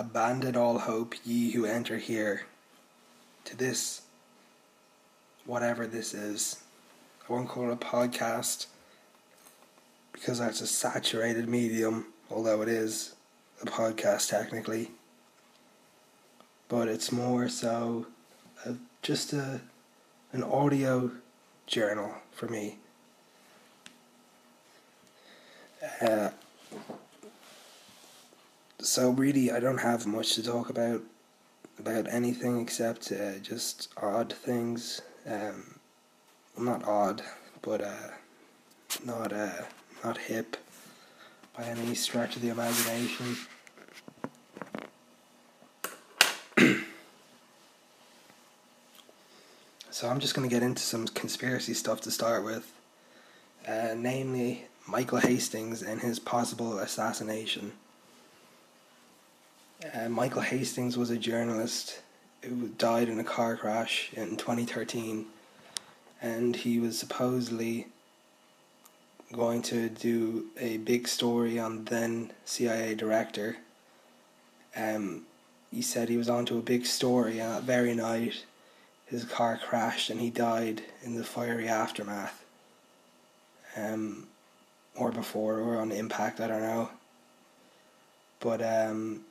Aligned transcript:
Abandon 0.00 0.56
all 0.56 0.78
hope, 0.78 1.14
ye 1.26 1.50
who 1.50 1.66
enter 1.66 1.98
here, 1.98 2.46
to 3.44 3.54
this, 3.54 4.00
whatever 5.44 5.86
this 5.86 6.14
is. 6.14 6.62
I 7.28 7.30
won't 7.34 7.50
call 7.50 7.68
it 7.70 7.74
a 7.74 7.76
podcast 7.76 8.64
because 10.14 10.38
that's 10.38 10.62
a 10.62 10.66
saturated 10.66 11.50
medium, 11.50 12.06
although 12.30 12.62
it 12.62 12.68
is 12.70 13.14
a 13.60 13.66
podcast 13.66 14.30
technically. 14.30 14.90
But 16.70 16.88
it's 16.88 17.12
more 17.12 17.50
so 17.50 18.06
a, 18.64 18.76
just 19.02 19.34
a 19.34 19.60
an 20.32 20.42
audio 20.42 21.10
journal 21.66 22.14
for 22.32 22.48
me. 22.48 22.78
Uh, 26.00 26.30
so 28.82 29.10
really, 29.10 29.50
I 29.50 29.60
don't 29.60 29.78
have 29.78 30.06
much 30.06 30.34
to 30.34 30.42
talk 30.42 30.70
about 30.70 31.02
about 31.78 32.06
anything 32.12 32.60
except 32.60 33.10
uh, 33.10 33.38
just 33.38 33.88
odd 33.96 34.32
things. 34.32 35.00
Um, 35.26 35.80
not 36.58 36.84
odd, 36.86 37.22
but 37.62 37.80
uh, 37.82 38.10
not 39.04 39.32
uh, 39.32 39.62
not 40.04 40.18
hip 40.18 40.56
by 41.56 41.64
any 41.64 41.94
stretch 41.94 42.36
of 42.36 42.42
the 42.42 42.48
imagination. 42.48 43.36
so 49.90 50.08
I'm 50.08 50.20
just 50.20 50.34
going 50.34 50.48
to 50.48 50.54
get 50.54 50.62
into 50.62 50.82
some 50.82 51.06
conspiracy 51.08 51.74
stuff 51.74 52.00
to 52.02 52.10
start 52.10 52.44
with, 52.44 52.72
uh, 53.66 53.94
namely 53.96 54.66
Michael 54.86 55.18
Hastings 55.18 55.82
and 55.82 56.00
his 56.00 56.18
possible 56.18 56.78
assassination. 56.78 57.72
Uh, 59.82 60.10
Michael 60.10 60.42
Hastings 60.42 60.98
was 60.98 61.08
a 61.08 61.16
journalist 61.16 62.02
who 62.42 62.68
died 62.68 63.08
in 63.08 63.18
a 63.18 63.24
car 63.24 63.56
crash 63.56 64.10
in 64.12 64.36
2013, 64.36 65.24
and 66.20 66.54
he 66.54 66.78
was 66.78 66.98
supposedly 66.98 67.86
going 69.32 69.62
to 69.62 69.88
do 69.88 70.46
a 70.58 70.76
big 70.78 71.08
story 71.08 71.58
on 71.58 71.86
then 71.86 72.30
CIA 72.44 72.94
director. 72.94 73.56
Um, 74.76 75.22
he 75.70 75.80
said 75.80 76.10
he 76.10 76.18
was 76.18 76.28
onto 76.28 76.58
a 76.58 76.62
big 76.62 76.84
story, 76.84 77.38
and 77.38 77.50
that 77.50 77.62
very 77.62 77.94
night, 77.94 78.44
his 79.06 79.24
car 79.24 79.58
crashed 79.58 80.10
and 80.10 80.20
he 80.20 80.28
died 80.28 80.82
in 81.02 81.16
the 81.16 81.24
fiery 81.24 81.68
aftermath. 81.68 82.44
Um, 83.76 84.26
or 84.94 85.10
before, 85.10 85.58
or 85.58 85.78
on 85.78 85.90
impact, 85.90 86.38
I 86.38 86.48
don't 86.48 86.60
know. 86.60 86.90
But 88.40 88.60
um, 88.62 89.24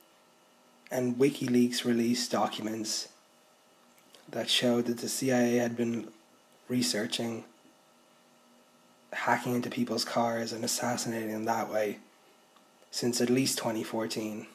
and 0.91 1.17
WikiLeaks 1.17 1.85
released 1.85 2.31
documents 2.31 3.09
that 4.29 4.49
showed 4.49 4.85
that 4.85 4.99
the 4.99 5.09
CIA 5.09 5.57
had 5.57 5.75
been 5.75 6.07
researching 6.67 7.43
hacking 9.11 9.55
into 9.55 9.69
people's 9.69 10.05
cars 10.05 10.53
and 10.53 10.63
assassinating 10.63 11.31
them 11.31 11.45
that 11.45 11.69
way 11.69 11.97
since 12.91 13.21
at 13.21 13.29
least 13.29 13.57
2014. 13.57 14.47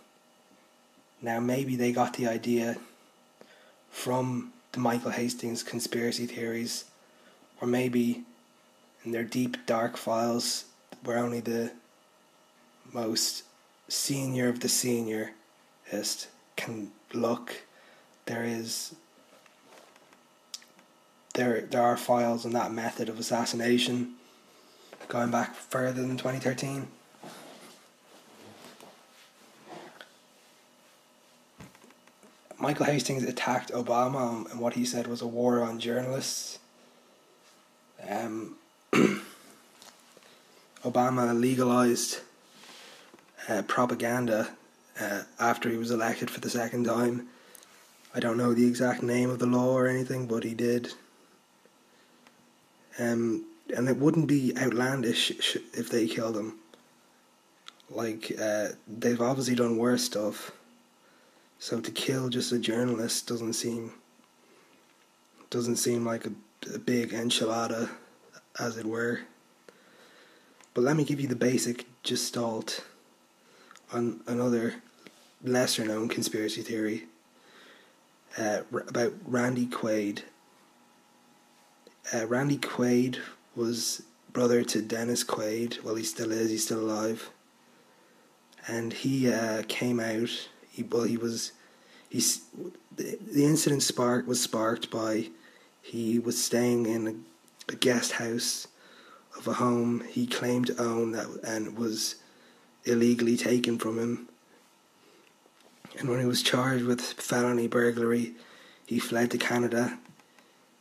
Now, 1.22 1.40
maybe 1.40 1.76
they 1.76 1.92
got 1.92 2.14
the 2.14 2.26
idea 2.26 2.76
from 3.90 4.52
the 4.72 4.80
Michael 4.80 5.12
Hastings 5.12 5.62
conspiracy 5.62 6.26
theories, 6.26 6.84
or 7.60 7.68
maybe 7.68 8.24
in 9.04 9.12
their 9.12 9.24
deep, 9.24 9.66
dark 9.66 9.96
files, 9.96 10.64
where 11.04 11.18
only 11.18 11.40
the 11.40 11.70
most 12.92 13.44
senior 13.88 14.48
of 14.48 14.60
the 14.60 14.68
senior 14.68 15.32
can 16.56 16.90
look. 17.12 17.62
There 18.26 18.44
is 18.44 18.94
there 21.34 21.62
there 21.62 21.82
are 21.82 21.96
files 21.96 22.46
on 22.46 22.52
that 22.52 22.72
method 22.72 23.08
of 23.08 23.18
assassination 23.18 24.14
going 25.08 25.30
back 25.30 25.54
further 25.54 26.00
than 26.02 26.16
2013. 26.16 26.88
Michael 32.58 32.86
Hastings 32.86 33.24
attacked 33.24 33.72
Obama 33.72 34.50
and 34.50 34.58
what 34.58 34.72
he 34.72 34.86
said 34.86 35.06
was 35.06 35.20
a 35.20 35.26
war 35.26 35.62
on 35.62 35.78
journalists. 35.78 36.58
Um, 38.08 38.56
Obama 40.82 41.38
legalized 41.38 42.20
uh, 43.48 43.62
propaganda 43.62 44.50
uh, 45.00 45.22
after 45.38 45.68
he 45.68 45.76
was 45.76 45.90
elected 45.90 46.30
for 46.30 46.40
the 46.40 46.50
second 46.50 46.84
time. 46.84 47.28
I 48.14 48.20
don't 48.20 48.36
know 48.36 48.54
the 48.54 48.66
exact 48.66 49.02
name 49.02 49.30
of 49.30 49.38
the 49.40 49.46
law 49.46 49.72
or 49.72 49.88
anything, 49.88 50.26
but 50.26 50.44
he 50.44 50.54
did. 50.54 50.92
Um, 52.98 53.44
and 53.74 53.88
it 53.88 53.96
wouldn't 53.96 54.28
be 54.28 54.56
outlandish 54.56 55.30
if 55.72 55.88
they 55.90 56.06
killed 56.06 56.36
him. 56.36 56.58
Like 57.90 58.32
uh, 58.40 58.68
they've 58.86 59.20
obviously 59.20 59.54
done 59.54 59.76
worse 59.76 60.04
stuff, 60.04 60.52
so 61.58 61.80
to 61.80 61.90
kill 61.90 62.28
just 62.28 62.52
a 62.52 62.58
journalist 62.58 63.26
doesn't 63.26 63.52
seem 63.54 63.92
doesn't 65.50 65.76
seem 65.76 66.04
like 66.04 66.26
a, 66.26 66.32
a 66.74 66.78
big 66.78 67.10
enchilada, 67.10 67.90
as 68.58 68.76
it 68.76 68.86
were. 68.86 69.20
But 70.72 70.82
let 70.82 70.96
me 70.96 71.04
give 71.04 71.20
you 71.20 71.28
the 71.28 71.36
basic 71.36 71.84
gestalt 72.02 72.84
on 73.92 74.20
another 74.26 74.74
lesser 75.44 75.84
known 75.84 76.08
conspiracy 76.08 76.62
theory 76.62 77.04
uh, 78.38 78.62
about 78.72 79.12
Randy 79.24 79.66
Quaid. 79.66 80.22
Uh, 82.12 82.26
Randy 82.26 82.58
Quaid 82.58 83.18
was 83.54 84.02
brother 84.32 84.64
to 84.64 84.82
Dennis 84.82 85.22
Quaid. 85.22 85.82
Well, 85.84 85.94
he 85.94 86.04
still 86.04 86.32
is. 86.32 86.50
He's 86.50 86.64
still 86.64 86.80
alive. 86.80 87.30
And 88.66 88.92
he 88.92 89.30
uh, 89.30 89.62
came 89.68 90.00
out. 90.00 90.48
He 90.70 90.82
well, 90.82 91.04
he 91.04 91.16
was. 91.16 91.52
He's 92.08 92.42
the, 92.96 93.18
the 93.20 93.44
incident 93.44 93.82
spark 93.82 94.26
was 94.26 94.40
sparked 94.40 94.90
by 94.90 95.30
he 95.82 96.18
was 96.18 96.42
staying 96.42 96.86
in 96.86 97.06
a, 97.06 97.72
a 97.72 97.76
guest 97.76 98.12
house 98.12 98.68
of 99.36 99.46
a 99.46 99.54
home 99.54 100.02
he 100.08 100.26
claimed 100.26 100.68
to 100.68 100.80
own 100.80 101.12
that 101.12 101.26
and 101.44 101.76
was 101.76 102.16
illegally 102.84 103.36
taken 103.36 103.78
from 103.78 103.98
him. 103.98 104.28
And 105.98 106.08
when 106.08 106.20
he 106.20 106.26
was 106.26 106.42
charged 106.42 106.84
with 106.84 107.00
felony 107.00 107.68
burglary, 107.68 108.34
he 108.86 108.98
fled 108.98 109.30
to 109.30 109.38
Canada. 109.38 109.98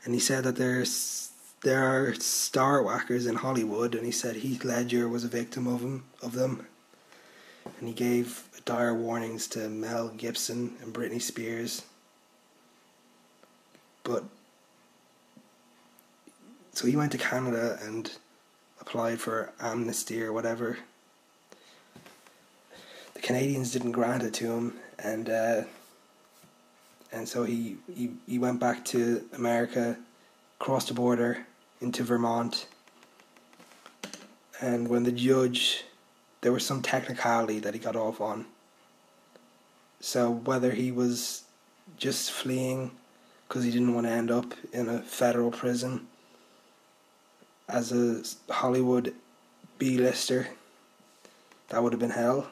And 0.04 0.14
he 0.14 0.20
said 0.20 0.44
that 0.44 0.56
there's 0.56 1.30
there 1.62 1.86
are 1.86 2.14
star 2.16 2.84
whackers 2.84 3.26
in 3.26 3.36
Hollywood, 3.36 3.96
and 3.96 4.06
he 4.06 4.12
said 4.12 4.36
Heath 4.38 4.66
Ledger 4.66 5.08
was 5.08 5.24
a 5.24 5.30
victim 5.30 5.66
of 5.66 5.82
him 5.82 6.04
of 6.22 6.34
them. 6.34 6.68
And 7.80 7.88
he 7.88 7.94
gave 7.94 8.44
dire 8.66 8.94
warnings 8.94 9.48
to 9.50 9.70
Mel 9.70 10.10
Gibson 10.10 10.76
and 10.82 10.94
Britney 10.94 11.22
Spears. 11.22 11.84
But 14.04 14.26
so 16.74 16.88
he 16.88 16.98
went 16.98 17.14
to 17.14 17.18
Canada 17.18 17.80
and 17.82 18.12
applied 18.82 19.22
for 19.22 19.54
amnesty 19.62 20.22
or 20.22 20.34
whatever 20.34 20.80
Canadians 23.24 23.72
didn't 23.72 23.94
grant 23.94 24.22
it 24.22 24.34
to 24.34 24.52
him, 24.52 24.74
and 25.00 25.30
uh, 25.30 25.62
and 27.14 27.28
so 27.28 27.46
he, 27.46 27.78
he 27.92 28.12
he 28.28 28.38
went 28.38 28.60
back 28.60 28.84
to 28.86 29.24
America, 29.34 29.98
crossed 30.60 30.90
the 30.90 30.94
border 30.94 31.48
into 31.80 32.04
Vermont, 32.04 32.68
and 34.60 34.90
when 34.90 35.04
the 35.04 35.12
judge, 35.12 35.86
there 36.42 36.52
was 36.52 36.66
some 36.66 36.82
technicality 36.82 37.60
that 37.60 37.74
he 37.74 37.80
got 37.80 37.96
off 37.96 38.20
on. 38.20 38.46
So 40.02 40.30
whether 40.30 40.72
he 40.72 40.92
was 40.92 41.44
just 41.96 42.30
fleeing 42.30 42.92
because 43.48 43.64
he 43.64 43.72
didn't 43.72 43.94
want 43.94 44.06
to 44.06 44.12
end 44.12 44.32
up 44.32 44.54
in 44.74 44.90
a 44.90 45.02
federal 45.02 45.50
prison 45.50 46.08
as 47.70 47.94
a 47.94 48.22
Hollywood 48.52 49.14
B-lister, 49.78 50.50
that 51.70 51.82
would 51.82 51.94
have 51.94 52.02
been 52.02 52.10
hell 52.10 52.50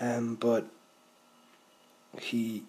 um, 0.00 0.36
but 0.36 0.66
he 2.20 2.62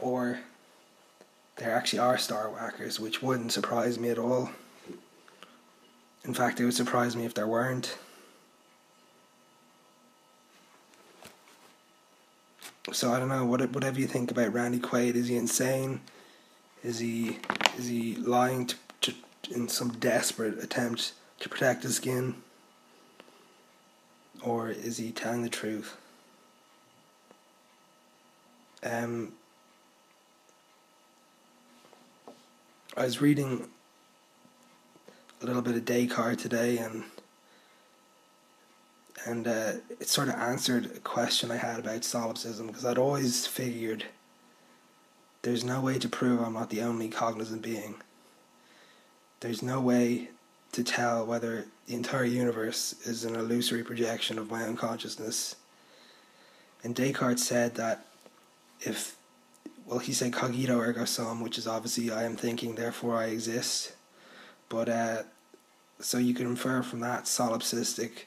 or 0.00 0.38
there 1.56 1.74
actually 1.74 1.98
are 1.98 2.18
star 2.18 2.50
whackers, 2.50 3.00
which 3.00 3.22
wouldn't 3.22 3.52
surprise 3.52 3.98
me 3.98 4.10
at 4.10 4.18
all. 4.18 4.50
In 6.24 6.34
fact, 6.34 6.60
it 6.60 6.64
would 6.64 6.74
surprise 6.74 7.16
me 7.16 7.24
if 7.24 7.34
there 7.34 7.46
weren't. 7.46 7.96
So 12.92 13.12
I 13.12 13.18
don't 13.18 13.28
know. 13.28 13.44
What 13.44 13.68
whatever 13.72 13.98
you 13.98 14.06
think 14.06 14.30
about 14.30 14.52
Randy 14.52 14.78
Quaid, 14.78 15.14
is 15.14 15.28
he 15.28 15.36
insane? 15.36 16.00
Is 16.84 16.98
he 16.98 17.38
is 17.78 17.88
he 17.88 18.16
lying 18.16 18.66
to, 18.66 18.76
to 19.02 19.14
in 19.50 19.68
some 19.68 19.90
desperate 19.92 20.62
attempt 20.62 21.12
to 21.40 21.48
protect 21.48 21.82
his 21.82 21.96
skin? 21.96 22.36
Or 24.46 24.70
is 24.70 24.96
he 24.96 25.10
telling 25.10 25.42
the 25.42 25.48
truth? 25.48 25.96
Um, 28.82 29.32
I 32.96 33.04
was 33.04 33.20
reading 33.20 33.68
a 35.42 35.44
little 35.44 35.62
bit 35.62 35.74
of 35.74 35.84
Descartes 35.84 36.40
today, 36.40 36.78
and 36.78 37.02
and 39.26 39.48
uh, 39.48 39.72
it 39.98 40.08
sort 40.08 40.28
of 40.28 40.34
answered 40.36 40.86
a 40.86 41.00
question 41.00 41.50
I 41.50 41.56
had 41.56 41.80
about 41.80 42.04
solipsism 42.04 42.68
because 42.68 42.86
I'd 42.86 42.98
always 42.98 43.48
figured 43.48 44.04
there's 45.42 45.64
no 45.64 45.80
way 45.80 45.98
to 45.98 46.08
prove 46.08 46.40
I'm 46.40 46.52
not 46.52 46.70
the 46.70 46.82
only 46.82 47.08
cognizant 47.08 47.62
being. 47.62 47.96
There's 49.40 49.62
no 49.62 49.80
way 49.80 50.28
to 50.76 50.84
tell 50.84 51.24
whether 51.24 51.64
the 51.86 51.94
entire 51.94 52.26
universe 52.26 52.94
is 53.06 53.24
an 53.24 53.34
illusory 53.34 53.82
projection 53.82 54.38
of 54.38 54.50
my 54.50 54.66
own 54.66 54.76
consciousness. 54.76 55.56
And 56.84 56.94
Descartes 56.94 57.42
said 57.42 57.76
that 57.76 58.04
if, 58.82 59.16
well, 59.86 60.00
he 60.00 60.12
said 60.12 60.34
cogito 60.34 60.78
ergo 60.78 61.06
sum, 61.06 61.40
which 61.40 61.56
is 61.56 61.66
obviously 61.66 62.10
I 62.10 62.24
am 62.24 62.36
thinking, 62.36 62.74
therefore 62.74 63.16
I 63.16 63.28
exist. 63.28 63.94
But 64.68 64.90
uh, 64.90 65.22
so 65.98 66.18
you 66.18 66.34
can 66.34 66.46
infer 66.46 66.82
from 66.82 67.00
that 67.00 67.24
solipsistic 67.24 68.26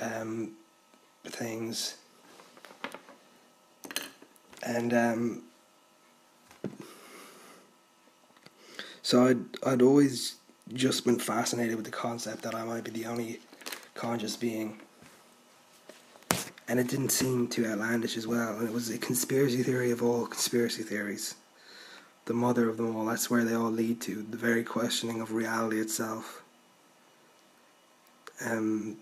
um, 0.00 0.52
things. 1.24 1.96
And 4.62 4.94
um, 4.94 5.42
so 9.02 9.26
I'd 9.26 9.40
I'd 9.66 9.82
always 9.82 10.36
just 10.72 11.04
been 11.04 11.18
fascinated 11.18 11.76
with 11.76 11.84
the 11.84 11.90
concept 11.90 12.42
that 12.42 12.54
I 12.54 12.64
might 12.64 12.84
be 12.84 12.90
the 12.90 13.06
only 13.06 13.40
conscious 13.94 14.36
being. 14.36 14.78
And 16.68 16.78
it 16.78 16.88
didn't 16.88 17.10
seem 17.10 17.48
too 17.48 17.66
outlandish 17.66 18.16
as 18.16 18.26
well. 18.26 18.56
And 18.58 18.68
it 18.68 18.72
was 18.72 18.90
a 18.90 18.98
conspiracy 18.98 19.62
theory 19.62 19.90
of 19.90 20.02
all 20.02 20.26
conspiracy 20.26 20.82
theories. 20.82 21.34
The 22.26 22.34
mother 22.34 22.68
of 22.68 22.76
them 22.76 22.94
all. 22.94 23.06
That's 23.06 23.28
where 23.28 23.44
they 23.44 23.54
all 23.54 23.70
lead 23.70 24.00
to. 24.02 24.22
The 24.22 24.36
very 24.36 24.62
questioning 24.62 25.20
of 25.20 25.32
reality 25.32 25.80
itself. 25.80 26.42
Um, 28.44 28.96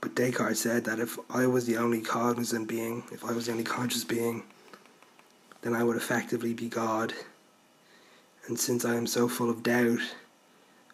but 0.00 0.14
Descartes 0.14 0.60
said 0.60 0.84
that 0.84 0.98
if 0.98 1.18
I 1.30 1.46
was 1.46 1.66
the 1.66 1.76
only 1.76 2.00
cognizant 2.00 2.68
being, 2.68 3.04
if 3.12 3.24
I 3.24 3.32
was 3.32 3.46
the 3.46 3.52
only 3.52 3.64
conscious 3.64 4.02
being, 4.02 4.42
then 5.60 5.74
I 5.74 5.84
would 5.84 5.96
effectively 5.96 6.54
be 6.54 6.68
God. 6.68 7.12
And 8.46 8.58
since 8.58 8.84
I 8.84 8.96
am 8.96 9.06
so 9.06 9.28
full 9.28 9.48
of 9.48 9.62
doubt, 9.62 10.00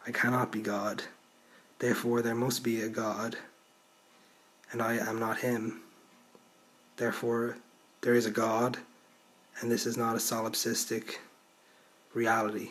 I 0.08 0.10
cannot 0.10 0.50
be 0.50 0.60
God. 0.60 1.02
Therefore, 1.78 2.22
there 2.22 2.34
must 2.34 2.64
be 2.64 2.80
a 2.80 2.88
God, 2.88 3.36
and 4.72 4.80
I 4.80 4.94
am 4.96 5.20
not 5.20 5.40
Him. 5.40 5.82
Therefore, 6.96 7.58
there 8.00 8.14
is 8.14 8.24
a 8.24 8.30
God, 8.30 8.78
and 9.60 9.70
this 9.70 9.84
is 9.84 9.98
not 9.98 10.14
a 10.14 10.18
solipsistic 10.18 11.16
reality. 12.14 12.70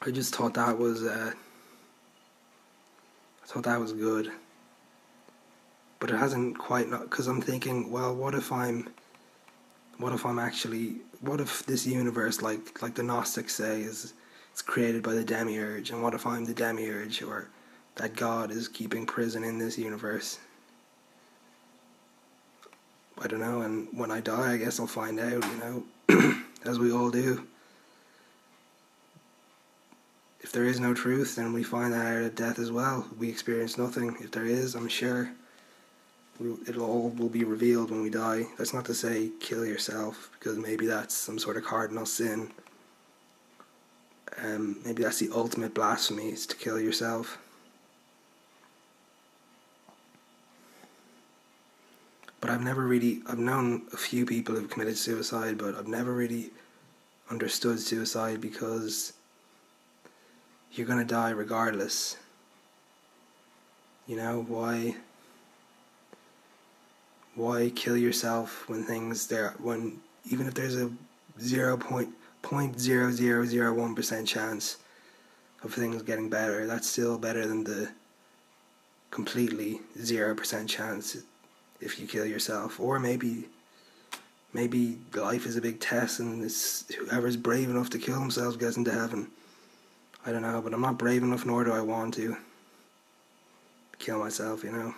I 0.00 0.10
just 0.10 0.34
thought 0.34 0.54
that 0.54 0.78
was. 0.78 1.04
Uh, 1.04 1.32
thought 3.44 3.64
that 3.64 3.80
was 3.80 3.92
good. 3.92 4.30
But 6.00 6.10
it 6.10 6.16
hasn't 6.16 6.58
quite 6.58 6.88
not 6.88 7.02
because 7.02 7.26
I'm 7.26 7.42
thinking, 7.42 7.90
well, 7.90 8.14
what 8.14 8.34
if 8.34 8.50
I'm, 8.50 8.88
what 9.98 10.12
if 10.12 10.24
I'm 10.24 10.38
actually, 10.38 10.96
what 11.20 11.40
if 11.40 11.66
this 11.66 11.86
universe, 11.86 12.40
like 12.40 12.80
like 12.80 12.94
the 12.94 13.02
Gnostics 13.02 13.54
say, 13.54 13.82
is 13.82 14.14
created 14.62 15.02
by 15.02 15.14
the 15.14 15.24
demiurge, 15.24 15.90
and 15.90 16.02
what 16.02 16.14
if 16.14 16.26
I'm 16.26 16.44
the 16.44 16.54
demiurge, 16.54 17.22
or 17.22 17.48
that 17.96 18.16
God 18.16 18.50
is 18.50 18.68
keeping 18.68 19.06
prison 19.06 19.44
in 19.44 19.58
this 19.58 19.78
universe? 19.78 20.38
I 23.20 23.26
don't 23.26 23.40
know, 23.40 23.62
and 23.62 23.88
when 23.92 24.10
I 24.10 24.20
die, 24.20 24.52
I 24.52 24.56
guess 24.56 24.78
I'll 24.78 24.86
find 24.86 25.18
out, 25.18 25.44
you 25.44 25.84
know, 26.08 26.42
as 26.64 26.78
we 26.78 26.92
all 26.92 27.10
do 27.10 27.46
if 30.48 30.52
there 30.52 30.64
is 30.64 30.80
no 30.80 30.94
truth, 30.94 31.36
then 31.36 31.52
we 31.52 31.62
find 31.62 31.92
that 31.92 32.06
out 32.06 32.22
at 32.22 32.34
death 32.34 32.58
as 32.58 32.72
well. 32.72 33.06
We 33.18 33.28
experience 33.28 33.76
nothing. 33.76 34.16
If 34.20 34.30
there 34.30 34.46
is, 34.46 34.74
I'm 34.74 34.88
sure 34.88 35.30
it'll 36.66 36.86
all 36.86 37.10
will 37.10 37.28
be 37.28 37.44
revealed 37.44 37.90
when 37.90 38.00
we 38.00 38.08
die. 38.08 38.46
That's 38.56 38.72
not 38.72 38.86
to 38.86 38.94
say 38.94 39.30
kill 39.40 39.66
yourself, 39.66 40.30
because 40.32 40.56
maybe 40.56 40.86
that's 40.86 41.14
some 41.14 41.38
sort 41.38 41.58
of 41.58 41.64
cardinal 41.64 42.06
sin. 42.06 42.50
Um, 44.42 44.78
maybe 44.84 45.02
that's 45.02 45.18
the 45.18 45.30
ultimate 45.34 45.74
blasphemy 45.74 46.28
is 46.28 46.46
to 46.46 46.56
kill 46.56 46.80
yourself. 46.80 47.38
But 52.40 52.50
I've 52.50 52.62
never 52.62 52.86
really 52.86 53.22
I've 53.28 53.38
known 53.38 53.82
a 53.92 53.96
few 53.96 54.24
people 54.24 54.54
who've 54.54 54.70
committed 54.70 54.96
suicide, 54.96 55.58
but 55.58 55.74
I've 55.74 55.88
never 55.88 56.12
really 56.12 56.50
understood 57.30 57.80
suicide 57.80 58.40
because 58.40 59.12
you're 60.72 60.86
going 60.86 61.00
to 61.00 61.04
die 61.04 61.30
regardless. 61.30 62.16
You 64.06 64.16
know, 64.16 64.44
why 64.46 64.96
why 67.34 67.70
kill 67.74 67.96
yourself 67.96 68.68
when 68.68 68.84
things 68.84 69.26
there 69.26 69.54
when 69.58 70.00
even 70.30 70.46
if 70.46 70.54
there's 70.54 70.76
a 70.76 70.90
zero 71.40 71.76
point 71.76 71.88
point 71.88 72.08
zero 72.08 72.27
zero 72.78 73.44
zero 73.44 73.74
one 73.74 73.94
percent 73.94 74.26
chance 74.26 74.76
of 75.62 75.74
things 75.74 76.02
getting 76.02 76.28
better, 76.28 76.66
that's 76.66 76.88
still 76.88 77.18
better 77.18 77.46
than 77.46 77.64
the 77.64 77.90
completely 79.10 79.80
zero 80.00 80.34
percent 80.34 80.68
chance 80.68 81.16
if 81.80 81.98
you 81.98 82.06
kill 82.06 82.26
yourself. 82.26 82.80
Or 82.80 82.98
maybe 82.98 83.44
maybe 84.52 84.98
life 85.14 85.46
is 85.46 85.56
a 85.56 85.60
big 85.60 85.80
test 85.80 86.20
and 86.20 86.44
it's 86.44 86.84
whoever's 86.94 87.36
brave 87.36 87.68
enough 87.70 87.90
to 87.90 87.98
kill 87.98 88.18
themselves 88.18 88.56
gets 88.56 88.76
into 88.76 88.92
heaven. 88.92 89.28
I 90.26 90.32
don't 90.32 90.42
know, 90.42 90.60
but 90.60 90.74
I'm 90.74 90.80
not 90.80 90.98
brave 90.98 91.22
enough, 91.22 91.46
nor 91.46 91.64
do 91.64 91.72
I 91.72 91.80
want 91.80 92.14
to 92.14 92.36
kill 93.98 94.18
myself, 94.18 94.64
you 94.64 94.72
know. 94.72 94.94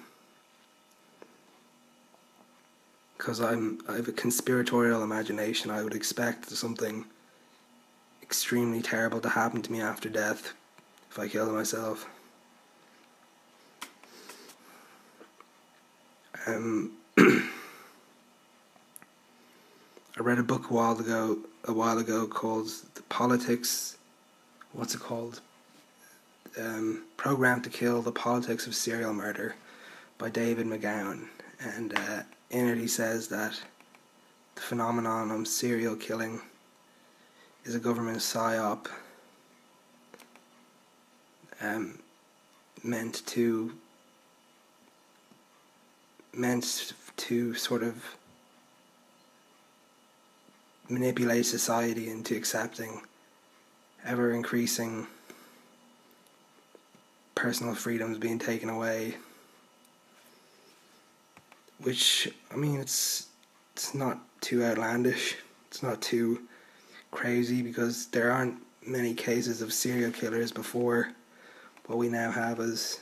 Because 3.17 3.41
I'm, 3.41 3.81
I 3.89 3.97
have 3.97 4.09
a 4.09 4.13
conspiratorial 4.13 5.03
imagination. 5.03 5.71
I 5.71 5.83
would 5.83 5.95
expect 5.95 6.49
something 6.49 7.05
extremely 8.31 8.81
terrible 8.81 9.21
to 9.21 9.29
happen 9.29 9.61
to 9.61 9.73
me 9.73 9.81
after 9.81 10.09
death 10.09 10.53
if 11.11 11.19
I 11.19 11.27
killed 11.27 11.53
myself. 11.53 12.09
Um, 16.47 16.93
I 17.19 17.43
read 20.19 20.39
a 20.39 20.45
book 20.45 20.71
a 20.71 20.73
while 20.73 20.99
ago, 20.99 21.39
a 21.65 21.73
while 21.73 21.99
ago 21.99 22.27
called 22.27 22.69
"The 22.95 23.03
Politics 23.03 23.97
what's 24.73 24.95
it 24.95 25.01
called? 25.01 25.41
Um, 26.59 27.05
Programmed 27.17 27.65
to 27.65 27.71
Kill 27.71 28.03
the 28.03 28.13
Politics 28.13 28.67
of 28.67 28.75
Serial 28.75 29.13
Murder 29.13 29.55
by 30.19 30.31
David 30.31 30.67
McGowan. 30.67 31.29
And 31.61 31.97
uh, 31.97 32.23
in 32.51 32.69
it, 32.69 32.79
he 32.79 32.87
says 32.87 33.29
that 33.29 33.61
the 34.55 34.61
phenomenon 34.61 35.31
of 35.31 35.47
serial 35.47 35.97
killing 35.97 36.41
is 37.65 37.75
a 37.75 37.79
government 37.79 38.19
psyop 38.19 38.87
um, 41.61 41.99
meant 42.83 43.27
to 43.27 43.73
meant 46.33 46.95
to 47.17 47.55
sort 47.55 47.83
of 47.83 48.17
manipulate 50.89 51.47
society 51.47 52.09
into 52.09 52.37
accepting 52.37 53.03
ever 54.05 54.33
increasing 54.33 55.07
personal 57.35 57.75
freedoms 57.75 58.19
being 58.19 58.39
taken 58.39 58.69
away. 58.69 59.17
Which 61.83 62.33
I 62.53 62.57
mean 62.57 62.81
it's 62.81 63.29
it's 63.75 63.95
not 63.95 64.19
too 64.41 64.65
outlandish. 64.65 65.37
It's 65.69 65.83
not 65.83 66.01
too 66.01 66.41
crazy 67.11 67.63
because 67.63 68.07
there 68.07 68.31
aren't 68.31 68.57
many 68.87 69.15
cases 69.15 69.63
of 69.63 69.73
serial 69.73 70.11
killers 70.11 70.53
before 70.53 71.13
what 71.87 71.99
we 71.99 72.09
now 72.09 72.31
have 72.31 72.61
as 72.61 73.01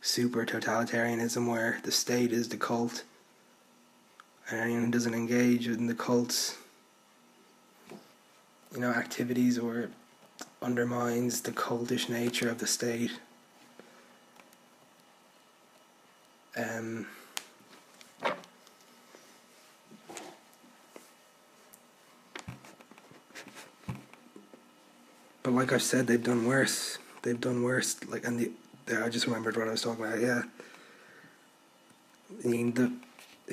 super 0.00 0.44
totalitarianism 0.44 1.48
where 1.48 1.78
the 1.84 1.92
state 1.92 2.32
is 2.32 2.48
the 2.48 2.56
cult 2.56 3.04
and 4.50 4.60
anyone 4.60 4.84
who 4.84 4.90
doesn't 4.90 5.14
engage 5.14 5.66
in 5.66 5.86
the 5.86 5.94
cults 5.94 6.58
you 8.74 8.80
know, 8.80 8.90
activities 8.90 9.58
or 9.58 9.88
undermines 10.60 11.42
the 11.42 11.52
cultish 11.52 12.08
nature 12.08 12.48
of 12.48 12.58
the 12.58 12.66
state. 12.66 13.12
Um, 16.56 17.06
but 25.44 25.52
like 25.52 25.72
I 25.72 25.78
said, 25.78 26.08
they've 26.08 26.22
done 26.22 26.46
worse. 26.46 26.98
They've 27.22 27.40
done 27.40 27.62
worse. 27.62 28.02
Like, 28.08 28.26
and 28.26 28.40
the 28.40 28.50
there. 28.86 29.04
I 29.04 29.08
just 29.08 29.26
remembered 29.26 29.56
what 29.56 29.68
I 29.68 29.70
was 29.70 29.82
talking 29.82 30.04
about. 30.04 30.20
Yeah. 30.20 30.42
I 32.44 32.48
mean 32.48 32.72
the 32.72 32.92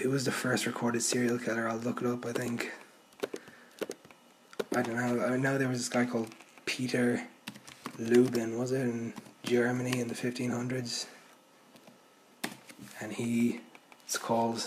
who 0.02 0.10
was 0.10 0.26
the 0.26 0.32
first 0.32 0.66
recorded 0.66 1.04
serial 1.04 1.38
killer? 1.38 1.68
I'll 1.68 1.78
look 1.78 2.02
it 2.02 2.08
up. 2.08 2.26
I 2.26 2.32
think. 2.32 2.72
I 4.74 4.82
don't 4.82 4.96
know. 4.96 5.26
I 5.26 5.36
know 5.36 5.58
there 5.58 5.68
was 5.68 5.80
this 5.80 5.90
guy 5.90 6.06
called 6.06 6.30
Peter 6.66 7.28
Lubin, 8.00 8.58
was 8.58 8.72
it 8.72 8.82
in 8.82 9.14
Germany 9.44 10.00
in 10.00 10.08
the 10.08 10.16
fifteen 10.16 10.52
hundreds, 10.52 11.08
and 13.02 13.12
he 13.12 13.60
it's 14.06 14.18
called, 14.18 14.64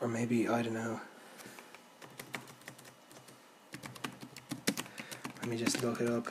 or 0.00 0.06
maybe 0.06 0.48
I 0.48 0.62
don't 0.62 0.74
know. 0.74 1.00
Let 5.48 5.58
me 5.58 5.64
just 5.64 5.82
look 5.82 5.98
it 6.02 6.10
up. 6.10 6.26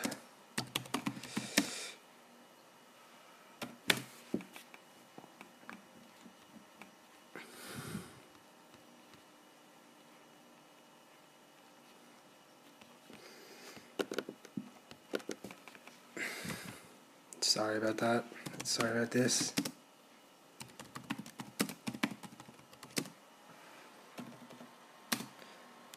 Sorry 17.42 17.78
about 17.78 17.98
that. 17.98 18.24
Sorry 18.64 18.92
about 18.92 19.10
this. 19.10 19.52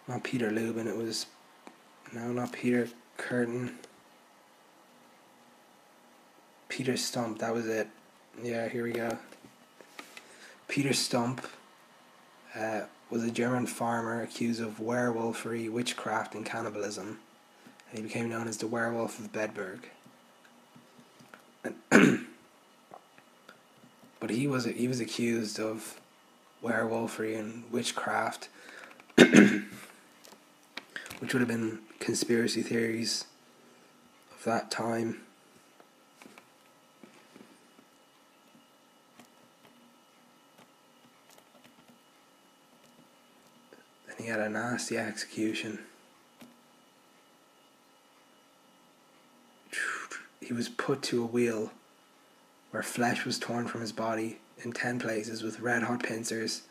Not 0.08 0.24
Peter 0.24 0.50
Lubin, 0.50 0.86
it 0.86 0.96
was. 0.96 1.26
No, 2.14 2.32
not 2.32 2.52
Peter 2.52 2.88
Curtin. 3.30 3.78
Peter 6.68 6.96
Stump, 6.96 7.38
that 7.38 7.54
was 7.54 7.68
it. 7.68 7.86
Yeah, 8.42 8.68
here 8.68 8.82
we 8.82 8.90
go. 8.90 9.18
Peter 10.66 10.92
Stump 10.92 11.46
uh, 12.56 12.80
was 13.08 13.22
a 13.22 13.30
German 13.30 13.68
farmer 13.68 14.20
accused 14.20 14.60
of 14.60 14.80
werewolfery, 14.80 15.68
witchcraft, 15.68 16.34
and 16.34 16.44
cannibalism, 16.44 17.20
and 17.90 17.98
he 17.98 18.02
became 18.02 18.28
known 18.28 18.48
as 18.48 18.56
the 18.56 18.66
Werewolf 18.66 19.20
of 19.20 19.30
Bedburg. 19.30 19.84
but 24.18 24.30
he 24.30 24.48
was 24.48 24.64
he 24.64 24.88
was 24.88 24.98
accused 24.98 25.60
of 25.60 26.00
werewolfery 26.62 27.36
and 27.36 27.62
witchcraft, 27.70 28.48
which 29.16 29.62
would 31.32 31.40
have 31.40 31.46
been 31.46 31.78
conspiracy 32.00 32.62
theories 32.62 33.26
of 34.36 34.42
that 34.44 34.70
time. 34.70 35.20
And 44.08 44.18
he 44.18 44.26
had 44.26 44.40
a 44.40 44.48
nasty 44.48 44.98
execution. 44.98 45.78
He 50.40 50.52
was 50.52 50.68
put 50.68 51.02
to 51.02 51.22
a 51.22 51.26
wheel 51.26 51.70
where 52.72 52.82
flesh 52.82 53.24
was 53.24 53.38
torn 53.38 53.68
from 53.68 53.82
his 53.82 53.92
body 53.92 54.38
in 54.64 54.72
ten 54.72 54.98
places 54.98 55.42
with 55.42 55.60
red 55.60 55.84
hot 55.84 56.02
pincers, 56.02 56.62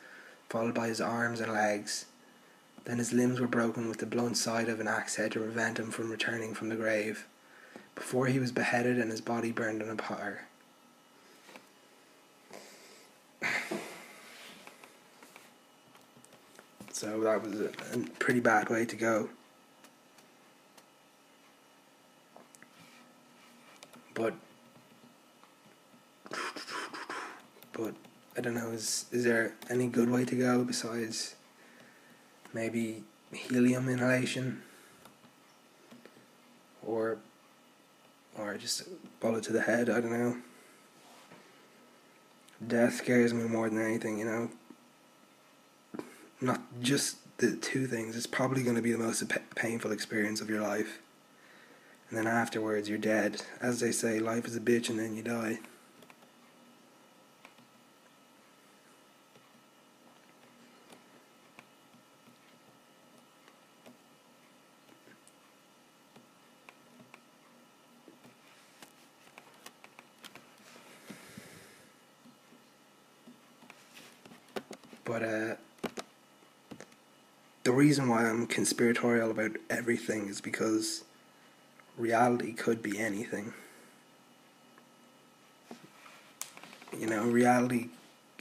followed 0.49 0.73
by 0.73 0.87
his 0.87 0.99
arms 0.99 1.39
and 1.39 1.53
legs. 1.53 2.05
Then 2.85 2.97
his 2.97 3.13
limbs 3.13 3.39
were 3.39 3.47
broken 3.47 3.87
with 3.87 3.99
the 3.99 4.05
blunt 4.05 4.37
side 4.37 4.69
of 4.69 4.79
an 4.79 4.87
axe 4.87 5.15
head 5.15 5.31
to 5.33 5.39
prevent 5.39 5.79
him 5.79 5.91
from 5.91 6.09
returning 6.09 6.53
from 6.53 6.69
the 6.69 6.75
grave, 6.75 7.27
before 7.99 8.27
he 8.27 8.39
was 8.39 8.51
beheaded 8.51 8.97
and 8.97 9.11
his 9.11 9.21
body 9.21 9.51
burned 9.51 9.81
in 9.81 9.89
a 9.89 9.95
pyre. 9.95 10.47
So 16.91 17.21
that 17.21 17.41
was 17.41 17.61
a, 17.61 17.69
a 17.93 17.97
pretty 18.19 18.41
bad 18.41 18.69
way 18.69 18.85
to 18.85 18.95
go. 18.97 19.29
But 24.13 24.33
but 27.71 27.93
I 28.37 28.41
don't 28.41 28.53
know. 28.53 28.71
Is 28.71 29.05
is 29.13 29.23
there 29.23 29.53
any 29.69 29.87
good 29.87 30.09
way 30.09 30.25
to 30.25 30.35
go 30.35 30.65
besides 30.65 31.35
maybe 32.53 33.03
helium 33.31 33.89
inhalation 33.89 34.61
or 36.85 37.17
or 38.37 38.55
just 38.57 38.81
a 38.81 38.85
bullet 39.19 39.43
to 39.43 39.53
the 39.53 39.61
head? 39.61 39.89
I 39.89 40.01
don't 40.01 40.11
know. 40.11 40.37
Death 42.65 42.95
scares 42.95 43.33
me 43.33 43.43
more 43.43 43.69
than 43.69 43.81
anything. 43.81 44.19
You 44.19 44.25
know. 44.25 44.49
Not 46.41 46.61
just 46.81 47.17
the 47.37 47.55
two 47.55 47.87
things. 47.87 48.15
It's 48.15 48.27
probably 48.27 48.63
going 48.63 48.75
to 48.75 48.81
be 48.81 48.91
the 48.91 48.97
most 48.97 49.23
painful 49.55 49.91
experience 49.91 50.41
of 50.41 50.49
your 50.49 50.61
life. 50.61 50.99
And 52.09 52.17
then 52.17 52.27
afterwards, 52.27 52.89
you're 52.89 52.97
dead. 52.97 53.43
As 53.61 53.79
they 53.79 53.91
say, 53.91 54.19
life 54.19 54.45
is 54.47 54.55
a 54.55 54.59
bitch 54.59 54.89
and 54.89 54.97
then 54.97 55.15
you 55.15 55.21
die. 55.21 55.59
But 75.05 75.23
uh, 75.23 75.55
the 77.63 77.71
reason 77.71 78.09
why 78.09 78.29
I'm 78.29 78.38
conspiratorial 78.49 79.31
about 79.31 79.51
everything 79.69 80.27
is 80.27 80.41
because 80.41 81.03
reality 81.97 82.53
could 82.53 82.81
be 82.81 82.99
anything. 82.99 83.53
You 86.97 87.07
know, 87.07 87.23
reality 87.23 87.89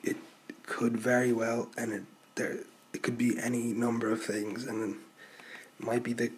it 0.03 0.17
could 0.65 0.97
very 0.97 1.33
well 1.33 1.69
and 1.77 1.93
it 1.93 2.03
there 2.35 2.59
it 2.93 3.03
could 3.03 3.19
be 3.19 3.39
any 3.39 3.73
number 3.73 4.11
of 4.11 4.23
things 4.23 4.65
and 4.67 4.95
it 4.95 5.85
might 5.85 6.03
be 6.03 6.13
the 6.13 6.33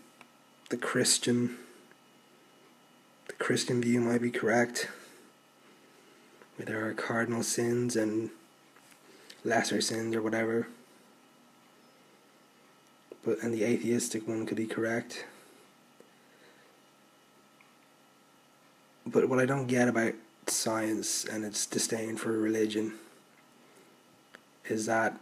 the 0.68 0.76
Christian 0.76 1.56
the 3.28 3.34
Christian 3.34 3.80
view 3.80 4.00
might 4.00 4.22
be 4.22 4.30
correct. 4.30 4.88
Where 6.56 6.66
there 6.66 6.86
are 6.86 6.92
cardinal 6.94 7.42
sins 7.42 7.96
and 7.96 8.30
lesser 9.44 9.80
sins 9.80 10.14
or 10.14 10.20
whatever. 10.20 10.66
But 13.24 13.42
and 13.42 13.52
the 13.52 13.64
atheistic 13.64 14.26
one 14.26 14.46
could 14.46 14.56
be 14.56 14.66
correct. 14.66 15.26
But 19.06 19.28
what 19.28 19.38
I 19.38 19.46
don't 19.46 19.66
get 19.66 19.88
about 19.88 20.14
science 20.46 21.24
and 21.24 21.44
its 21.44 21.66
disdain 21.66 22.16
for 22.16 22.32
religion 22.32 22.94
is 24.68 24.86
that 24.86 25.18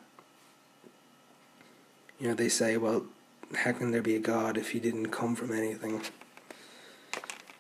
you 2.18 2.28
know 2.28 2.34
they 2.34 2.48
say, 2.48 2.76
well, 2.76 3.06
how 3.54 3.72
can 3.72 3.90
there 3.90 4.02
be 4.02 4.16
a 4.16 4.20
God 4.20 4.56
if 4.56 4.70
he 4.70 4.80
didn't 4.80 5.10
come 5.10 5.34
from 5.34 5.52
anything? 5.52 6.02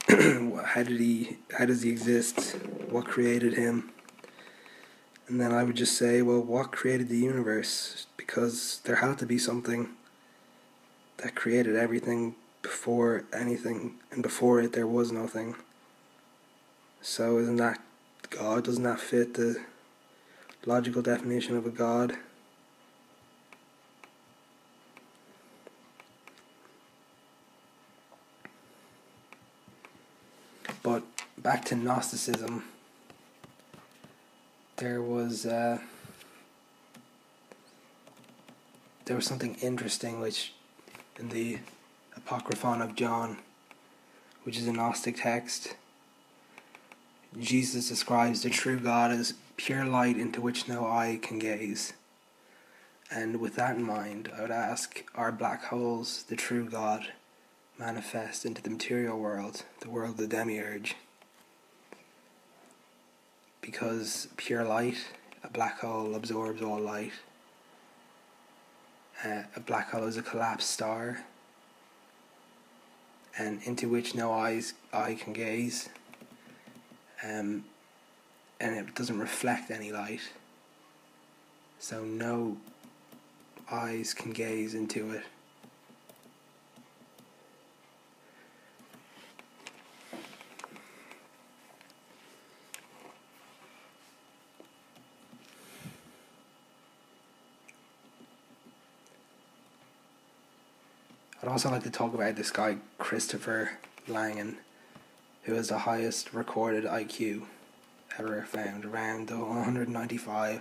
how 0.66 0.82
did 0.82 1.00
he 1.00 1.38
how 1.56 1.64
does 1.64 1.82
he 1.82 1.90
exist? 1.90 2.56
What 2.88 3.06
created 3.06 3.54
him? 3.54 3.90
And 5.28 5.40
then 5.40 5.52
I 5.52 5.62
would 5.62 5.76
just 5.76 5.98
say, 5.98 6.22
well, 6.22 6.40
what 6.40 6.72
created 6.72 7.08
the 7.08 7.18
universe? 7.18 8.06
Because 8.16 8.80
there 8.84 8.96
had 8.96 9.18
to 9.18 9.26
be 9.26 9.36
something 9.36 9.90
that 11.18 11.34
created 11.34 11.76
everything 11.76 12.34
before 12.62 13.24
anything, 13.32 13.94
and 14.10 14.22
before 14.22 14.60
it 14.60 14.72
there 14.72 14.86
was 14.86 15.12
nothing. 15.12 15.54
So 17.00 17.38
isn't 17.38 17.56
that 17.56 17.80
God? 18.30 18.64
Doesn't 18.64 18.82
that 18.82 19.00
fit 19.00 19.34
the 19.34 19.60
logical 20.66 21.02
definition 21.02 21.56
of 21.56 21.66
a 21.66 21.70
God? 21.70 22.16
But 30.82 31.02
back 31.36 31.64
to 31.66 31.76
Gnosticism 31.76 32.64
there 34.78 35.02
was 35.02 35.44
uh, 35.44 35.78
there 39.04 39.16
was 39.16 39.26
something 39.26 39.56
interesting 39.56 40.20
which 40.20 40.52
in 41.18 41.28
the 41.30 41.58
Apocryphon 42.16 42.80
of 42.80 42.94
John, 42.94 43.38
which 44.44 44.56
is 44.56 44.66
a 44.66 44.72
Gnostic 44.72 45.16
text, 45.16 45.74
Jesus 47.38 47.88
describes 47.88 48.42
the 48.42 48.50
true 48.50 48.78
God 48.78 49.10
as 49.10 49.34
pure 49.56 49.84
light 49.84 50.16
into 50.16 50.40
which 50.40 50.68
no 50.68 50.86
eye 50.86 51.18
can 51.20 51.38
gaze. 51.38 51.92
And 53.10 53.40
with 53.40 53.56
that 53.56 53.76
in 53.76 53.82
mind, 53.82 54.30
I 54.36 54.42
would 54.42 54.50
ask 54.50 55.04
are 55.14 55.32
black 55.32 55.64
holes 55.64 56.24
the 56.24 56.36
true 56.36 56.68
God 56.68 57.12
manifest 57.78 58.44
into 58.44 58.62
the 58.62 58.70
material 58.70 59.18
world, 59.18 59.64
the 59.80 59.90
world 59.90 60.12
of 60.12 60.16
the 60.16 60.26
demiurge? 60.26 60.96
because 63.68 64.28
pure 64.38 64.64
light, 64.64 64.96
a 65.44 65.48
black 65.50 65.80
hole 65.80 66.14
absorbs 66.14 66.62
all 66.62 66.80
light. 66.80 67.12
Uh, 69.24 69.42
a 69.56 69.60
black 69.60 69.90
hole 69.90 70.04
is 70.04 70.16
a 70.16 70.22
collapsed 70.22 70.70
star, 70.70 71.24
and 73.36 73.60
into 73.64 73.88
which 73.88 74.14
no 74.14 74.32
eyes 74.32 74.74
eye 74.92 75.14
can 75.20 75.32
gaze. 75.32 75.88
Um, 77.24 77.64
and 78.60 78.76
it 78.76 78.94
doesn't 78.94 79.18
reflect 79.18 79.70
any 79.70 79.90
light, 79.90 80.20
so 81.80 82.04
no 82.04 82.58
eyes 83.70 84.14
can 84.14 84.32
gaze 84.32 84.74
into 84.74 85.10
it. 85.10 85.24
Also 101.58 101.72
like 101.72 101.82
to 101.82 101.90
talk 101.90 102.14
about 102.14 102.36
this 102.36 102.52
guy, 102.52 102.76
Christopher 102.98 103.72
Langan, 104.06 104.58
who 105.42 105.54
has 105.54 105.70
the 105.70 105.78
highest 105.78 106.32
recorded 106.32 106.84
IQ 106.84 107.46
ever 108.16 108.42
found, 108.42 108.84
around 108.84 109.26
the 109.26 109.38
195 109.38 110.60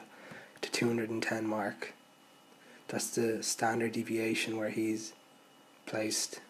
to 0.62 0.72
210 0.72 1.46
mark. 1.46 1.94
That's 2.88 3.12
the 3.12 3.44
standard 3.44 3.92
deviation 3.92 4.58
where 4.58 4.72
he's 4.72 5.14
placed, 5.86 6.42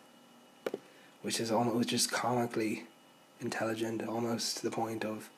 which 1.24 1.42
is 1.42 1.52
almost 1.52 1.90
just 1.90 2.10
comically 2.10 2.86
intelligent, 3.42 4.08
almost 4.08 4.60
to 4.60 4.64
the 4.64 4.72
point 4.72 5.04
of. 5.04 5.30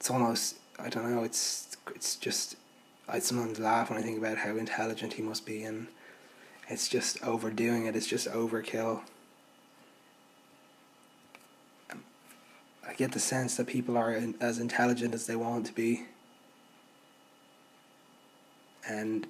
It's 0.00 0.10
almost 0.10 0.56
I 0.78 0.88
don't 0.88 1.14
know. 1.14 1.22
It's 1.22 1.76
it's 1.94 2.16
just 2.16 2.56
I 3.06 3.18
sometimes 3.18 3.58
laugh 3.58 3.90
when 3.90 3.98
I 3.98 4.02
think 4.02 4.16
about 4.16 4.38
how 4.38 4.56
intelligent 4.56 5.12
he 5.12 5.22
must 5.22 5.44
be 5.44 5.64
and 5.64 5.88
it's 6.72 6.88
just 6.88 7.22
overdoing 7.22 7.84
it. 7.86 7.94
It's 7.94 8.06
just 8.06 8.26
overkill. 8.28 9.02
I 11.90 12.94
get 12.94 13.12
the 13.12 13.20
sense 13.20 13.56
that 13.56 13.66
people 13.66 13.96
are 13.98 14.18
as 14.40 14.58
intelligent 14.58 15.14
as 15.14 15.26
they 15.26 15.36
want 15.36 15.66
to 15.66 15.72
be. 15.74 16.06
And 18.88 19.26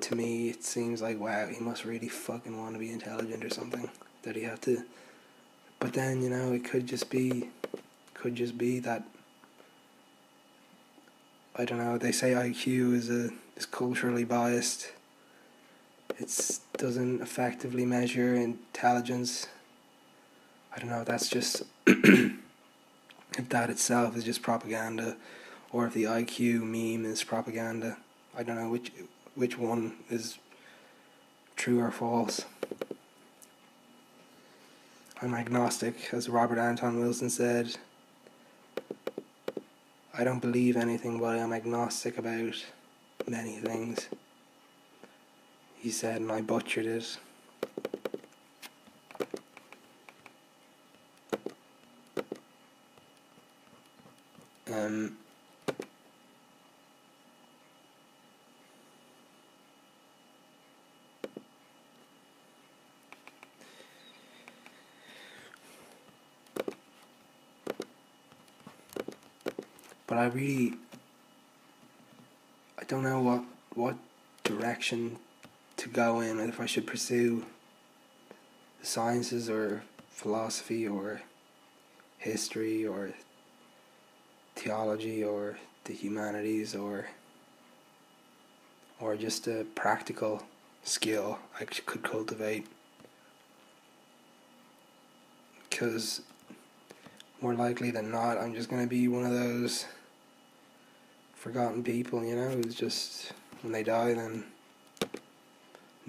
to 0.00 0.16
me, 0.16 0.50
it 0.50 0.64
seems 0.64 1.00
like, 1.00 1.18
wow, 1.18 1.46
he 1.46 1.60
must 1.60 1.84
really 1.84 2.08
fucking 2.08 2.58
want 2.58 2.74
to 2.74 2.78
be 2.78 2.90
intelligent 2.90 3.44
or 3.44 3.50
something. 3.50 3.88
That 4.24 4.34
he 4.34 4.42
have 4.42 4.60
to. 4.62 4.84
But 5.78 5.92
then, 5.92 6.22
you 6.22 6.28
know, 6.28 6.52
it 6.52 6.64
could 6.64 6.86
just 6.86 7.08
be. 7.08 7.50
Could 8.14 8.34
just 8.34 8.58
be 8.58 8.80
that. 8.80 9.04
I 11.54 11.64
don't 11.64 11.78
know, 11.78 11.98
they 11.98 12.12
say 12.12 12.32
IQ 12.32 12.94
is 12.94 13.10
a 13.10 13.30
is 13.56 13.66
culturally 13.66 14.24
biased 14.24 14.92
it 16.18 16.60
doesn't 16.76 17.22
effectively 17.22 17.86
measure 17.86 18.34
intelligence. 18.34 19.46
I 20.74 20.78
don't 20.78 20.90
know. 20.90 21.04
That's 21.04 21.28
just 21.28 21.62
if 21.86 22.34
that 23.36 23.70
itself 23.70 24.16
is 24.16 24.24
just 24.24 24.42
propaganda, 24.42 25.16
or 25.72 25.86
if 25.86 25.94
the 25.94 26.04
IQ 26.04 26.62
meme 26.62 27.04
is 27.10 27.22
propaganda. 27.22 27.98
I 28.36 28.42
don't 28.42 28.56
know 28.56 28.68
which 28.68 28.92
which 29.34 29.56
one 29.56 29.96
is 30.10 30.38
true 31.56 31.80
or 31.80 31.90
false. 31.90 32.44
I'm 35.22 35.34
agnostic, 35.34 36.12
as 36.12 36.28
Robert 36.28 36.58
Anton 36.58 37.00
Wilson 37.00 37.30
said. 37.30 37.76
I 40.16 40.24
don't 40.24 40.40
believe 40.40 40.76
anything, 40.76 41.20
but 41.20 41.38
I'm 41.38 41.52
agnostic 41.52 42.18
about 42.18 42.64
many 43.28 43.56
things 43.58 44.08
he 45.80 45.90
said, 45.90 46.20
and 46.20 46.32
I 46.32 46.40
butchered 46.40 46.86
it. 46.86 47.18
Um, 54.70 55.16
but 70.06 70.18
I 70.18 70.26
really 70.26 70.74
I 72.78 72.84
don't 72.84 73.02
know 73.02 73.20
what 73.22 73.44
what 73.74 73.96
direction 74.44 75.18
to 75.78 75.88
go 75.88 76.20
in, 76.20 76.40
if 76.40 76.60
I 76.60 76.66
should 76.66 76.86
pursue 76.86 77.46
the 78.80 78.86
sciences 78.86 79.48
or 79.48 79.82
philosophy 80.10 80.86
or 80.86 81.22
history 82.18 82.84
or 82.86 83.10
theology 84.56 85.22
or 85.22 85.58
the 85.84 85.94
humanities 85.94 86.74
or 86.74 87.06
or 89.00 89.14
just 89.14 89.46
a 89.46 89.64
practical 89.76 90.42
skill 90.82 91.38
I 91.60 91.64
could 91.64 92.02
cultivate. 92.02 92.66
Because 95.70 96.22
more 97.40 97.54
likely 97.54 97.92
than 97.92 98.10
not 98.10 98.36
I'm 98.36 98.54
just 98.54 98.68
going 98.68 98.82
to 98.82 98.88
be 98.88 99.06
one 99.06 99.24
of 99.24 99.32
those 99.32 99.86
forgotten 101.36 101.84
people 101.84 102.24
you 102.24 102.34
know 102.34 102.48
who's 102.48 102.74
just 102.74 103.32
when 103.62 103.72
they 103.72 103.84
die 103.84 104.12
then 104.12 104.44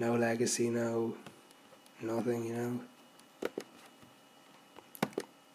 no 0.00 0.14
legacy, 0.14 0.70
no 0.70 1.14
nothing, 2.00 2.46
you 2.46 2.54
know. 2.54 2.80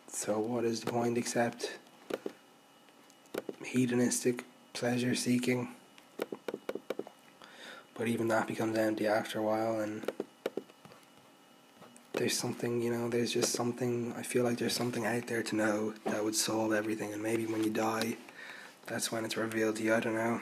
So 0.07 0.37
what 0.37 0.63
is 0.63 0.81
the 0.81 0.91
point 0.91 1.17
except 1.17 1.77
hedonistic 3.65 4.45
pleasure 4.73 5.15
seeking? 5.15 5.69
But 7.95 8.07
even 8.07 8.27
that 8.27 8.47
becomes 8.47 8.77
empty 8.77 9.07
after 9.07 9.39
a 9.39 9.43
while 9.43 9.79
and 9.79 10.11
there's 12.13 12.37
something, 12.37 12.83
you 12.83 12.91
know, 12.91 13.09
there's 13.09 13.33
just 13.33 13.51
something 13.51 14.13
I 14.15 14.21
feel 14.21 14.43
like 14.43 14.59
there's 14.59 14.73
something 14.73 15.07
out 15.07 15.25
there 15.25 15.41
to 15.41 15.55
know 15.55 15.93
that 16.05 16.23
would 16.23 16.35
solve 16.35 16.71
everything 16.71 17.13
and 17.13 17.23
maybe 17.23 17.47
when 17.47 17.63
you 17.63 17.71
die 17.71 18.17
that's 18.85 19.11
when 19.11 19.25
it's 19.25 19.35
revealed 19.35 19.77
to 19.77 19.83
you, 19.83 19.95
I 19.95 19.99
don't 19.99 20.13
know. 20.13 20.39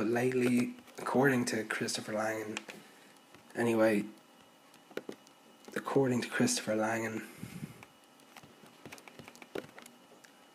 but 0.00 0.06
lately, 0.20 0.74
according 0.98 1.46
to 1.46 1.64
Christopher 1.64 2.12
Langan, 2.12 2.58
anyway, 3.56 4.04
according 5.74 6.20
to 6.20 6.28
Christopher 6.28 6.76
Langan, 6.76 7.22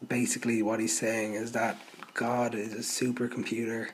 basically 0.08 0.62
what 0.62 0.80
he's 0.80 0.96
saying 0.96 1.34
is 1.34 1.54
that 1.54 1.80
God 2.14 2.54
is 2.54 2.74
a 2.74 3.04
supercomputer 3.04 3.90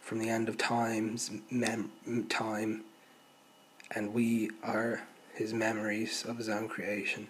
from 0.00 0.18
the 0.18 0.30
end 0.30 0.48
of 0.48 0.56
times, 0.56 1.30
mem- 1.50 1.92
time, 2.30 2.84
and 3.90 4.14
we 4.14 4.50
are 4.62 5.02
his 5.34 5.52
memories 5.52 6.24
of 6.26 6.38
his 6.38 6.48
own 6.48 6.68
creation. 6.68 7.28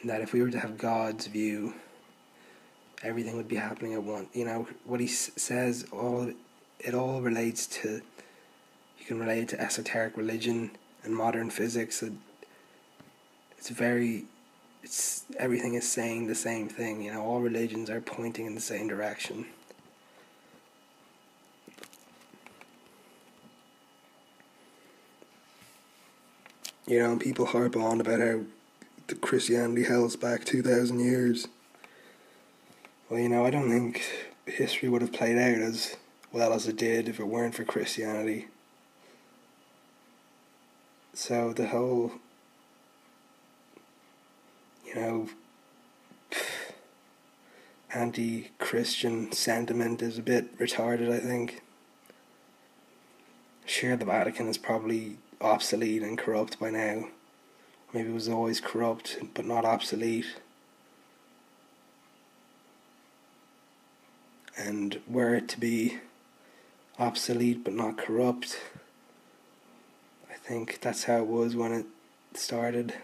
And 0.00 0.08
that 0.08 0.20
if 0.20 0.32
we 0.32 0.42
were 0.42 0.50
to 0.50 0.60
have 0.60 0.78
God's 0.78 1.26
view 1.26 1.74
everything 3.02 3.36
would 3.36 3.48
be 3.48 3.56
happening 3.56 3.94
at 3.94 4.02
once. 4.02 4.28
You 4.34 4.44
know 4.44 4.66
what 4.84 5.00
he 5.00 5.06
s- 5.06 5.30
says. 5.36 5.86
All 5.92 6.32
it 6.80 6.94
all 6.94 7.20
relates 7.20 7.66
to. 7.66 8.00
You 8.98 9.06
can 9.06 9.18
relate 9.18 9.42
it 9.42 9.48
to 9.50 9.60
esoteric 9.60 10.16
religion 10.16 10.72
and 11.04 11.14
modern 11.14 11.50
physics. 11.50 12.02
It, 12.02 12.12
it's 13.56 13.68
very. 13.70 14.24
It's 14.82 15.24
everything 15.38 15.74
is 15.74 15.88
saying 15.88 16.26
the 16.28 16.34
same 16.34 16.68
thing. 16.68 17.02
You 17.02 17.12
know, 17.12 17.22
all 17.22 17.40
religions 17.40 17.90
are 17.90 18.00
pointing 18.00 18.46
in 18.46 18.54
the 18.54 18.60
same 18.60 18.88
direction. 18.88 19.46
You 26.86 27.00
know, 27.00 27.16
people 27.16 27.46
harp 27.46 27.76
on 27.76 28.00
about 28.00 28.20
how 28.20 28.40
the 29.08 29.14
Christianity 29.14 29.84
held 29.84 30.06
us 30.06 30.16
back 30.16 30.44
two 30.44 30.62
thousand 30.62 31.00
years 31.00 31.46
well, 33.08 33.20
you 33.20 33.28
know, 33.28 33.44
I 33.44 33.50
don't 33.50 33.70
think 33.70 34.02
history 34.46 34.88
would 34.88 35.02
have 35.02 35.12
played 35.12 35.38
out 35.38 35.62
as 35.62 35.96
well 36.32 36.52
as 36.52 36.66
it 36.66 36.76
did 36.76 37.08
if 37.08 37.18
it 37.18 37.26
weren't 37.26 37.54
for 37.54 37.64
Christianity. 37.64 38.48
So 41.14 41.52
the 41.52 41.68
whole, 41.68 42.12
you 44.86 44.94
know, 44.94 45.28
anti 47.92 48.50
Christian 48.58 49.32
sentiment 49.32 50.02
is 50.02 50.18
a 50.18 50.22
bit 50.22 50.58
retarded, 50.58 51.10
I 51.10 51.18
think. 51.18 51.62
Sure, 53.64 53.96
the 53.96 54.04
Vatican 54.04 54.48
is 54.48 54.58
probably 54.58 55.16
obsolete 55.40 56.02
and 56.02 56.18
corrupt 56.18 56.58
by 56.58 56.70
now. 56.70 57.08
Maybe 57.92 58.10
it 58.10 58.14
was 58.14 58.28
always 58.28 58.60
corrupt 58.60 59.18
but 59.34 59.46
not 59.46 59.64
obsolete. 59.64 60.26
And 64.58 65.00
were 65.08 65.36
it 65.36 65.48
to 65.50 65.60
be 65.60 65.98
obsolete 66.98 67.62
but 67.62 67.74
not 67.74 67.96
corrupt, 67.96 68.58
I 70.28 70.34
think 70.34 70.80
that's 70.80 71.04
how 71.04 71.18
it 71.18 71.26
was 71.26 71.54
when 71.54 71.72
it 71.72 71.86
started. 72.34 72.94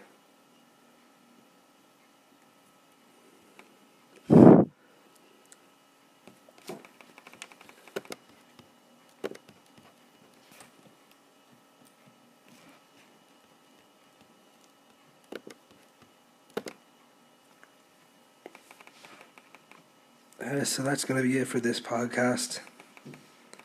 Uh, 20.45 20.54
so 20.65 20.83
that's 20.83 21.05
going 21.05 21.21
to 21.21 21.27
be 21.27 21.37
it 21.37 21.47
for 21.47 21.59
this 21.59 21.79
podcast. 21.79 22.59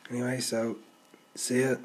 Anyway, 0.09 0.39
so 0.39 0.77
see 1.35 1.61
ya. 1.61 1.75